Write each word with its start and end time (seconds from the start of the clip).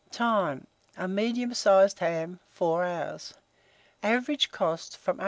Time. 0.09 0.65
A 0.97 1.07
medium 1.07 1.53
sized 1.53 1.99
ham, 1.99 2.39
4 2.49 2.85
hours. 2.85 3.35
Average 4.01 4.49
cost, 4.51 4.97
from 4.97 5.17
8d. 5.19 5.19